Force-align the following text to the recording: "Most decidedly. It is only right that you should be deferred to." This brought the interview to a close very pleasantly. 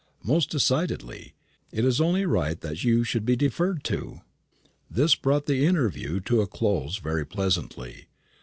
"Most 0.23 0.49
decidedly. 0.49 1.35
It 1.71 1.85
is 1.85 2.01
only 2.01 2.25
right 2.25 2.59
that 2.61 2.83
you 2.83 3.03
should 3.03 3.23
be 3.23 3.35
deferred 3.35 3.83
to." 3.83 4.21
This 4.89 5.13
brought 5.13 5.45
the 5.45 5.63
interview 5.63 6.19
to 6.21 6.41
a 6.41 6.47
close 6.47 6.97
very 6.97 7.23
pleasantly. 7.23 8.07